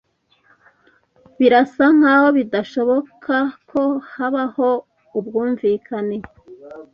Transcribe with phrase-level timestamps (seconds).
[1.39, 3.35] Birasa nkaho bidashoboka
[3.69, 3.81] ko
[4.13, 4.69] habaho
[5.17, 6.17] ubwumvikane.